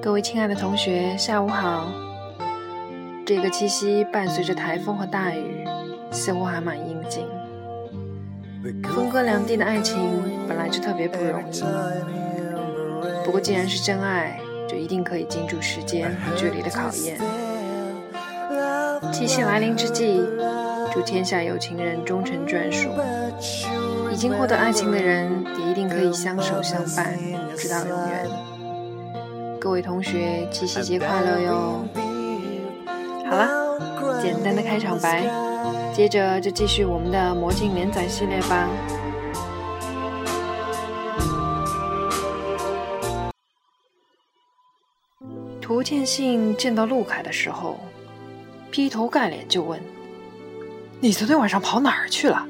[0.00, 1.92] 各位亲爱的同学，下午好。
[3.26, 5.66] 这个七夕伴随着台风和大雨，
[6.12, 7.26] 似乎还蛮应景。
[8.94, 9.98] 分隔两地的爱情
[10.46, 11.62] 本来就特别不容易，
[13.24, 14.38] 不过既然是真爱，
[14.68, 17.18] 就一定可以经住时间和距离的考验。
[19.12, 20.22] 七夕来临之际，
[20.92, 22.88] 祝天下有情人终成眷属。
[24.12, 27.18] 已经获得爱情的人，也一定可以相守相伴，
[27.56, 28.28] 直到永远。
[29.60, 31.84] 各位同学，七夕节快乐哟！
[33.28, 35.28] 好了，简单的开场白，
[35.92, 38.68] 接着就继续我们的魔镜连载系列吧。
[45.60, 47.80] 涂建信见到陆凯的时候，
[48.70, 49.80] 劈头盖脸就问
[51.00, 52.46] ：“你昨天晚上跑哪儿去了？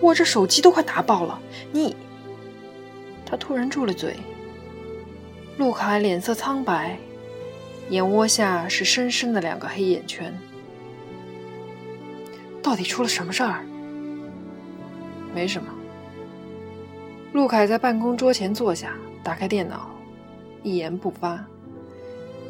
[0.00, 1.38] 我这手机都快打爆了！
[1.70, 1.94] 你……”
[3.26, 4.16] 他突然住了嘴。
[5.60, 6.96] 陆凯脸色苍白，
[7.90, 10.34] 眼窝下是深深的两个黑眼圈。
[12.62, 13.62] 到底出了什么事儿？
[15.34, 15.68] 没什么。
[17.34, 19.90] 陆凯在办公桌前坐下，打开电脑，
[20.62, 21.44] 一言不发。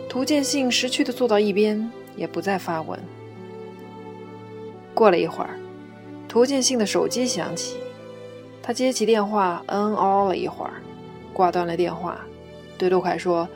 [0.09, 2.97] 涂建信识趣的坐到一边，也不再发问。
[4.95, 5.59] 过了一会儿，
[6.29, 7.79] 涂建信的手机响起，
[8.63, 10.75] 他接起电话，嗯哦了一会儿，
[11.33, 12.17] 挂断了电话。
[12.81, 13.47] 对陆凯说：“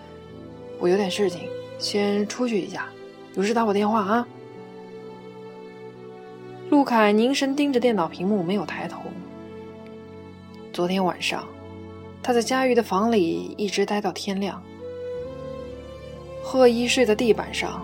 [0.79, 2.91] 我有点事情，先出去一下，
[3.33, 4.29] 有事打我电话啊。”
[6.69, 9.01] 陆凯凝神盯着电脑屏幕，没有抬头。
[10.75, 11.49] 昨天晚上，
[12.23, 14.63] 他在佳瑜的房里一直待到天亮。
[16.43, 17.83] 贺一睡在地板上，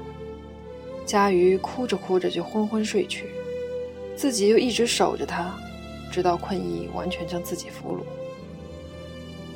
[1.06, 3.30] 佳瑜哭着哭着就昏昏睡去，
[4.14, 5.58] 自己又一直守着他，
[6.12, 8.00] 直到困意完全将自己俘虏。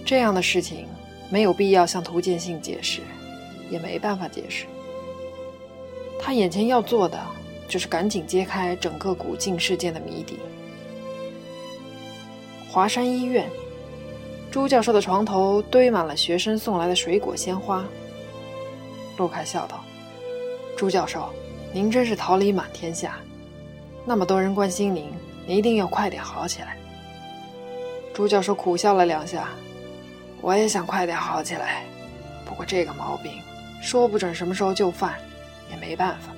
[0.02, 0.86] 这样的事情。
[1.34, 3.00] 没有必要向涂建信解释，
[3.68, 4.66] 也没办法解释。
[6.16, 7.20] 他眼前要做的
[7.68, 10.38] 就是赶紧揭开整个古镜事件的谜底。
[12.70, 13.50] 华山医院，
[14.48, 17.84] 朱教授的床头堆满了学生送来的水果鲜花。
[19.16, 19.82] 陆凯笑道
[20.78, 21.30] ：“朱教授，
[21.72, 23.18] 您真是桃李满天下，
[24.04, 25.10] 那么多人关心您，
[25.48, 26.76] 您一定要快点好起来。”
[28.14, 29.48] 朱教授苦笑了两下。
[30.44, 31.86] 我也想快点好起来，
[32.44, 33.40] 不过这个毛病
[33.80, 35.18] 说不准什么时候就犯，
[35.70, 36.34] 也没办法。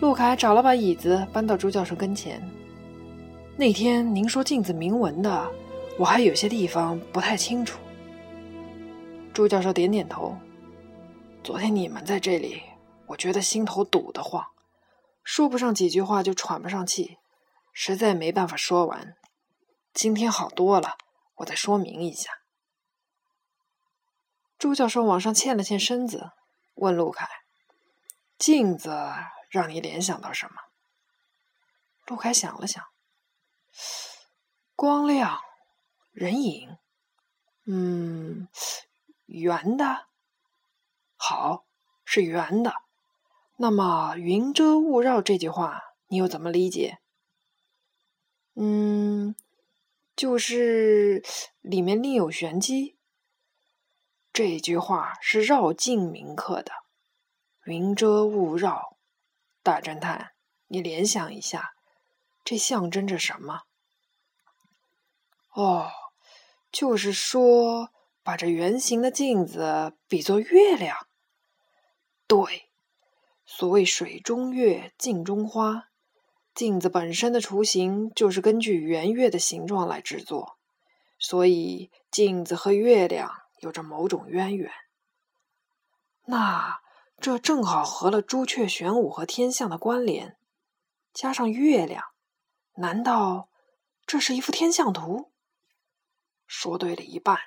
[0.00, 2.42] 陆凯找了把椅子搬到朱教授跟前。
[3.58, 5.50] 那天您说镜子铭文的，
[5.98, 7.78] 我还有些地方不太清楚。
[9.34, 10.34] 朱教授点点头。
[11.44, 12.62] 昨天你们在这里，
[13.04, 14.42] 我觉得心头堵得慌，
[15.22, 17.18] 说不上几句话就喘不上气，
[17.74, 19.14] 实在没办法说完。
[19.92, 20.96] 今天好多了。
[21.38, 22.30] 我再说明一下。
[24.58, 26.32] 朱教授往上欠了欠身子，
[26.74, 27.28] 问陆凯
[28.38, 28.90] ：“镜子
[29.50, 30.62] 让你联想到什么？”
[32.06, 32.84] 陆凯想了想
[34.74, 35.40] ：“光亮、
[36.10, 36.76] 人影，
[37.66, 38.48] 嗯，
[39.26, 40.06] 圆的。
[41.16, 41.64] 好，
[42.04, 42.74] 是圆的。
[43.58, 46.98] 那么‘云遮雾绕’这句话，你又怎么理解？”
[48.56, 49.36] 嗯。
[50.18, 51.22] 就是
[51.60, 52.98] 里面另有玄机。
[54.32, 56.72] 这句话是绕镜铭刻的
[57.66, 58.98] ，“云遮雾绕”。
[59.62, 60.32] 大侦探，
[60.66, 61.70] 你联想一下，
[62.42, 63.60] 这象征着什么？
[65.54, 65.88] 哦，
[66.72, 67.92] 就是说，
[68.24, 71.06] 把这圆形的镜子比作月亮。
[72.26, 72.72] 对，
[73.46, 75.87] 所谓“水中月，镜中花”。
[76.58, 80.58] 镜子本身的雏形就是根据圆月的形状来制作，
[81.16, 83.30] 所以镜子和月亮
[83.60, 84.72] 有着某种渊源。
[86.24, 86.80] 那
[87.20, 90.36] 这正好合了朱雀玄武和天象的关联，
[91.12, 92.02] 加上月亮，
[92.74, 93.48] 难道
[94.04, 95.30] 这是一幅天象图？
[96.48, 97.38] 说对了一半。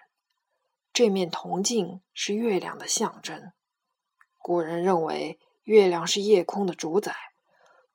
[0.94, 3.52] 这面铜镜是月亮的象征。
[4.38, 7.14] 古人认为月亮是夜空的主宰。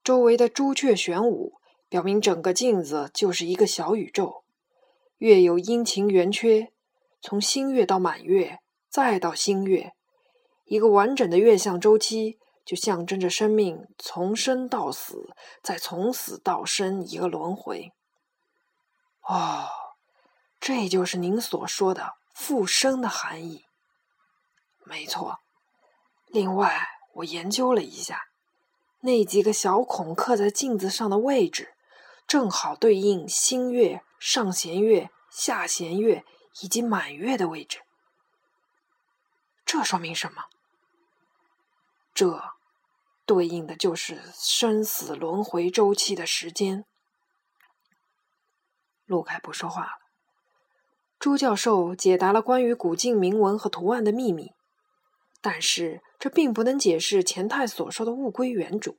[0.06, 1.54] 周围的朱雀玄武，
[1.88, 4.44] 表明整个镜子就是一个小宇宙。
[5.16, 6.72] 月有阴晴圆缺，
[7.20, 9.94] 从新月到满月，再到新月，
[10.66, 17.90] 一个完整的月相周期，就象征着生命从生到死，再从死到生一个轮回。
[19.22, 19.66] 哦，
[20.60, 23.64] 这就是您所说的复生的含义。
[24.84, 25.40] 没错。
[26.28, 28.20] 另外，我研究了一下。
[29.00, 31.74] 那几个小孔刻在镜子上的位置，
[32.26, 36.24] 正好对应新月、上弦月、下弦月
[36.60, 37.80] 以及满月的位置。
[39.64, 40.44] 这说明什么？
[42.14, 42.42] 这
[43.26, 46.84] 对应的就是生死轮回周期的时间。
[49.04, 49.90] 陆凯不说话了。
[51.18, 54.52] 朱教授解答了关于古镜铭文和图案的秘密，
[55.40, 58.98] 但是这并不能解释钱太所说的物归原主。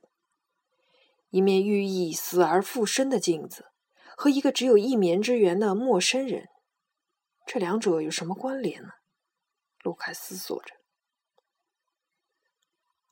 [1.30, 3.66] 一面寓意死而复生的镜子，
[4.16, 6.48] 和一个只有一面之缘的陌生人，
[7.46, 8.88] 这两者有什么关联呢？
[9.82, 10.74] 陆凯思索着。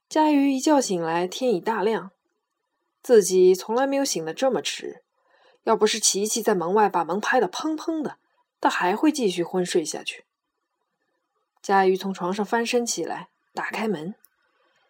[0.09, 2.13] 佳瑜一觉醒来，天已大亮，
[3.03, 5.03] 自己从来没有醒得这么迟。
[5.65, 8.19] 要不是琪琪在门外把门拍得砰砰的，
[8.61, 10.25] 他还会继续昏睡下去。
[11.61, 14.15] 佳瑜从床上翻身起来，打开门，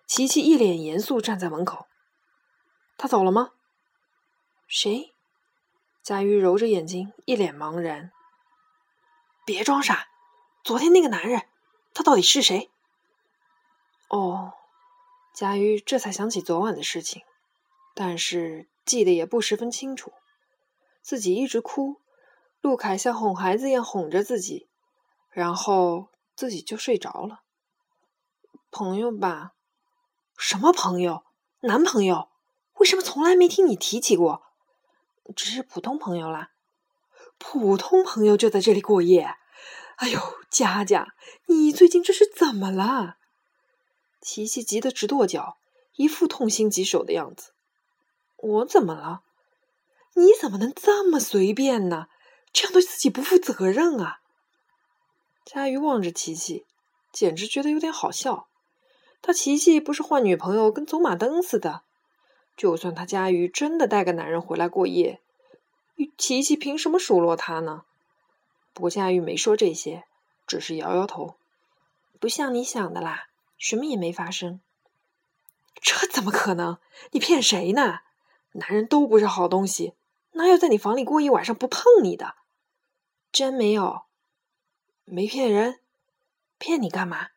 [0.09, 1.87] 琪琪一脸严肃站在门口。
[2.99, 3.53] 他走了吗？
[4.67, 5.15] 谁？
[6.03, 8.11] 佳瑜揉着眼睛，一脸茫然。
[9.45, 10.09] 别装傻，
[10.65, 11.47] 昨天那个男人，
[11.95, 12.69] 他到底是谁？
[14.09, 14.55] 哦，
[15.33, 17.23] 佳瑜这才想起昨晚的事情，
[17.95, 20.13] 但是记得也不十分清楚。
[21.03, 22.01] 自己一直哭，
[22.61, 24.69] 陆凯像哄孩子一样哄着自己，
[25.31, 27.43] 然后自己就睡着了。
[28.77, 29.53] 朋友吧？
[30.37, 31.25] 什么朋友？
[31.61, 32.29] 男朋友？
[32.75, 34.43] 为什么从来没听你提起过？
[35.35, 36.51] 只是普通朋友啦。
[37.39, 39.35] 普通朋友就在这里过夜？
[39.97, 40.21] 哎呦，
[40.51, 41.15] 佳佳，
[41.47, 43.17] 你最近这是怎么了？
[44.21, 45.57] 琪琪急得直跺脚，
[45.95, 47.53] 一副痛心疾首的样子。
[48.37, 49.23] 我怎么了？
[50.17, 52.09] 你怎么能这么随便呢？
[52.53, 54.19] 这样对自己不负责任啊！
[55.47, 56.67] 佳瑜望着琪琪，
[57.11, 58.49] 简直觉得有点好笑。
[59.27, 61.83] 他琪琪不是换女朋友跟走马灯似的。
[62.57, 65.21] 就算他佳瑜真的带个男人回来过夜，
[66.17, 67.83] 琪琪凭什么数落他呢？
[68.73, 70.05] 不过佳瑜没说这些，
[70.47, 71.35] 只是摇摇头，
[72.21, 73.27] 不像你想的啦，
[73.59, 74.61] 什么也没发生。
[75.83, 76.79] 这怎么可能？
[77.11, 78.03] 你骗谁呢？
[78.53, 79.95] 男人都不是好东西。
[80.35, 82.37] 哪有在你房里过一晚上不碰你的？
[83.33, 84.03] 真没有，
[85.05, 85.81] 没骗人，
[86.59, 87.31] 骗你干嘛？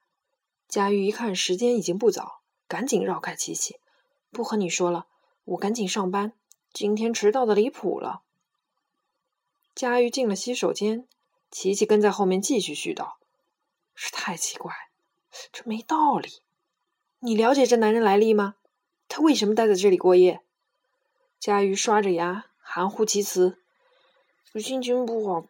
[0.69, 3.79] 佳玉一看时间已经不早，赶紧绕开琪琪，
[4.29, 5.07] 不和你说了，
[5.43, 6.33] 我赶紧上班，
[6.71, 8.21] 今天迟到的离谱了。
[9.73, 11.07] 佳玉进了洗手间，
[11.49, 13.13] 琪琪跟在后面继续絮叨
[13.95, 14.71] ：“是太奇怪，
[15.51, 16.43] 这没道理。
[17.17, 18.55] 你了解这男人来历吗？
[19.07, 20.41] 他为什么待在这里过夜？”
[21.41, 22.45] 佳玉刷着牙。
[22.71, 23.57] 含糊其辞，
[24.53, 25.47] 我心情不好，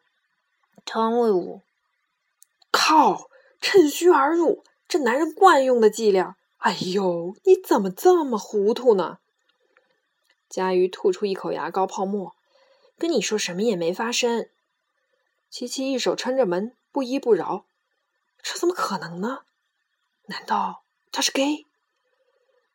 [0.85, 1.61] 他安慰我。
[2.71, 3.29] 靠，
[3.59, 6.35] 趁虚而入，这男人惯用的伎俩。
[6.57, 9.19] 哎呦，你怎么这么糊涂呢？
[10.49, 12.35] 佳瑜吐出一口牙膏泡沫，
[12.97, 14.49] 跟你说什么也没发生。
[15.51, 17.65] 琪琪一手撑着门，不依不饶。
[18.41, 19.43] 这怎么可能呢？
[20.25, 21.67] 难道他是 gay？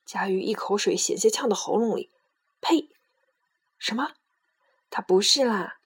[0.07, 2.11] 佳瑜一口水险些呛到喉咙里。
[2.61, 2.89] 呸！
[3.77, 4.13] 什么？
[4.89, 5.79] 他不是啦，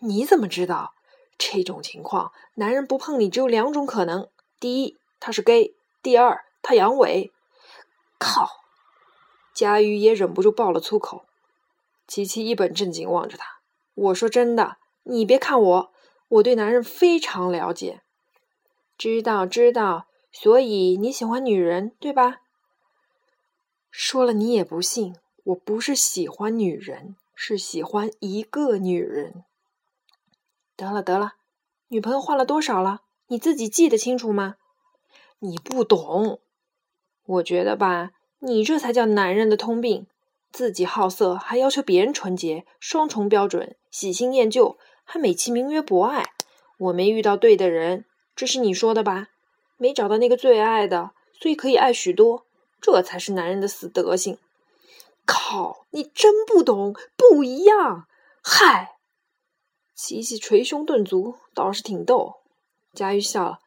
[0.00, 0.94] 你怎么知道？
[1.38, 4.28] 这种情况，男人不碰你只有两种可能：
[4.60, 7.30] 第一，他是 gay；第二，他阳痿。
[8.18, 8.48] 靠！
[9.54, 11.26] 佳瑜也忍不住爆了粗口。
[12.08, 13.60] 琪琪一本正经望着他
[13.94, 15.92] ：“我说真的，你别看我，
[16.28, 18.02] 我对男人非常了解。
[18.98, 22.40] 知道知道，所以你喜欢女人对吧？
[23.90, 25.14] 说了你也不信，
[25.44, 29.44] 我不是喜欢女人。”是喜欢一个女人。
[30.76, 31.36] 得了得了，
[31.88, 33.00] 女朋友换了多少了？
[33.28, 34.56] 你自己记得清楚吗？
[35.40, 36.40] 你不懂，
[37.24, 40.06] 我觉得吧，你这才叫男人的通病：
[40.52, 46.30] 自己好色，还要求别人纯洁，双重标准，喜新厌旧，还美其名曰博爱。
[46.78, 48.04] 我没遇到对的人，
[48.36, 49.28] 这是你说的吧？
[49.78, 52.44] 没找到那个最爱的，所以可以爱许多，
[52.80, 54.38] 这才是男人的死德行。
[55.24, 55.86] 靠！
[55.90, 58.06] 你真不懂，不一样。
[58.42, 58.96] 嗨，
[59.94, 62.36] 琪琪捶胸顿足，倒是挺逗。
[62.92, 63.60] 佳玉笑了。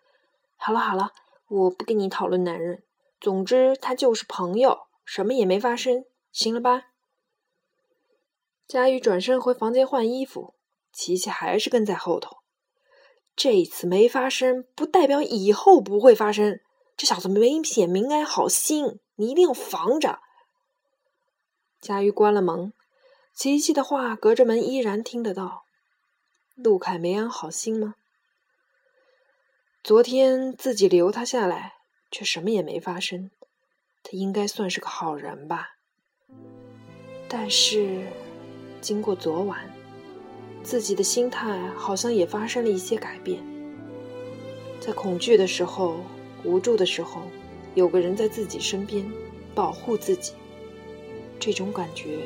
[0.58, 1.12] 好了好了，
[1.48, 2.84] 我不跟你讨论男人。
[3.20, 6.88] 总之，他就是朋友，什么也没发生，行了吧？
[8.68, 10.56] 佳玉转身回房间换衣服，
[10.92, 12.38] 琪琪还是跟在后头。
[13.36, 16.60] 这次没发生，不代表以后不会发生。
[16.96, 20.20] 这小子没显明安好心，你一定要防着。
[21.80, 22.74] 佳玉关了门，
[23.34, 25.64] 琪琪的话隔着门依然听得到。
[26.56, 27.96] 陆凯没安好心吗？
[29.84, 31.74] 昨天自己留他下来，
[32.10, 33.32] 却什么也没发生，
[34.02, 35.72] 他应该算是个好人吧。
[37.28, 38.08] 但是，
[38.80, 39.70] 经过昨晚，
[40.64, 43.44] 自己的心态好像也发生了一些改变。
[44.80, 45.98] 在恐惧的时候，
[46.46, 47.24] 无助的时候，
[47.76, 49.06] 有个人在自己身边
[49.54, 50.32] 保护自己，
[51.42, 52.22] 这种感觉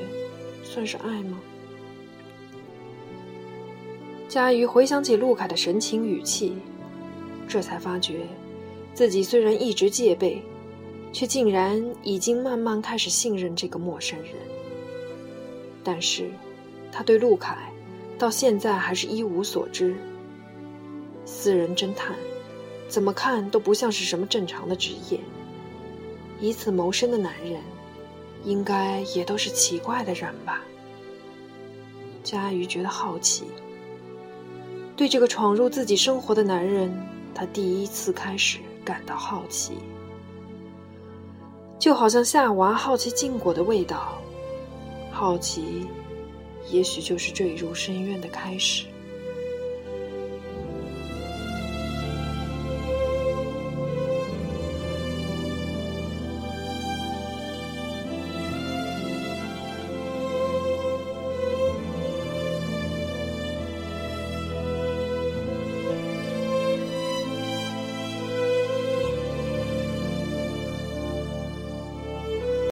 [0.63, 1.39] 算是爱吗？
[4.29, 6.55] 佳瑜回想起陆凯的神情语气，
[7.57, 8.19] 这才发觉，
[8.93, 10.39] 自己虽然一直戒备，
[11.11, 14.33] 却竟然已经慢慢开始信任这个陌生人。
[15.83, 16.29] 但是，
[16.91, 17.57] 他对陆凯
[18.15, 19.95] 到现在还是一无所知。
[21.25, 22.15] 私人侦探，
[22.87, 25.19] 怎么看都不像是什么正常的职业。
[26.39, 27.59] 以此谋生的男人，
[28.43, 30.61] 应该也都是奇怪的人吧？
[32.23, 33.45] 佳瑜觉得好奇。
[34.95, 36.95] 对这个闯入自己生活的男人，
[37.39, 39.73] 他第一次开始感到好奇，
[41.77, 44.17] 就好像夏娃好奇禁果的味道。
[45.11, 45.85] 好奇，
[46.67, 48.87] 也许就是坠入深渊的开始。